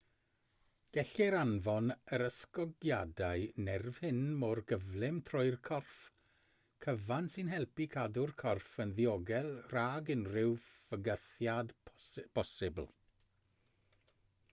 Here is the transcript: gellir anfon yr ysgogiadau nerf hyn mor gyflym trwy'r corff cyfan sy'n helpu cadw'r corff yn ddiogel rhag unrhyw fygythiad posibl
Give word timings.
gellir 0.97 1.35
anfon 1.39 1.89
yr 2.15 2.21
ysgogiadau 2.27 3.43
nerf 3.65 3.97
hyn 4.05 4.21
mor 4.43 4.61
gyflym 4.71 5.19
trwy'r 5.27 5.57
corff 5.69 5.99
cyfan 6.85 7.29
sy'n 7.35 7.51
helpu 7.55 7.87
cadw'r 7.97 8.33
corff 8.43 8.73
yn 8.87 8.93
ddiogel 9.01 9.51
rhag 9.75 10.09
unrhyw 10.15 10.55
fygythiad 10.89 11.75
posibl 12.39 12.89